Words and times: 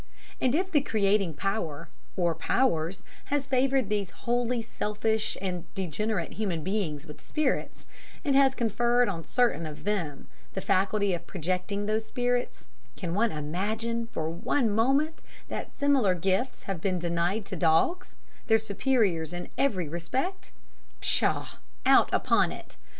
And 0.41 0.55
if 0.55 0.71
the 0.71 0.81
creating 0.81 1.35
Power 1.35 1.87
(or 2.17 2.33
Powers) 2.33 3.03
has 3.25 3.45
favoured 3.45 3.87
these 3.87 4.09
wholly 4.25 4.59
selfish 4.63 5.37
and 5.39 5.71
degenerate 5.75 6.33
human 6.33 6.63
beings 6.63 7.05
with 7.05 7.21
spirits, 7.21 7.85
and 8.25 8.35
has 8.35 8.55
conferred 8.55 9.07
on 9.07 9.23
certain 9.23 9.67
of 9.67 9.83
them 9.83 10.27
the 10.53 10.59
faculty 10.61 11.13
of 11.13 11.27
projecting 11.27 11.85
those 11.85 12.03
spirits, 12.05 12.65
can 12.97 13.13
one 13.13 13.31
imagine, 13.31 14.07
for 14.07 14.27
one 14.27 14.71
moment, 14.71 15.21
that 15.49 15.71
similar 15.77 16.15
gifts 16.15 16.63
have 16.63 16.81
been 16.81 16.97
denied 16.97 17.45
to 17.45 17.55
dogs 17.55 18.15
their 18.47 18.57
superiors 18.57 19.33
in 19.33 19.49
every 19.55 19.87
respect? 19.87 20.49
Pshaw! 20.99 21.57
Out 21.85 22.09
upon 22.11 22.51
it! 22.51 22.75